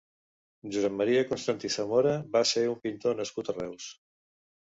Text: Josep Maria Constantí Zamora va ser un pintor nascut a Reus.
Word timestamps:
Josep 0.75 0.93
Maria 1.01 1.25
Constantí 1.31 1.69
Zamora 1.75 2.15
va 2.37 2.43
ser 2.53 2.63
un 2.71 2.81
pintor 2.87 3.19
nascut 3.21 3.51
a 3.53 3.55
Reus. 3.59 3.93